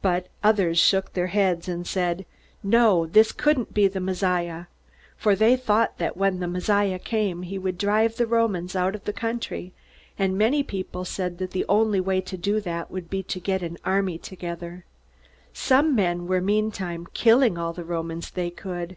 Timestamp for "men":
15.94-16.26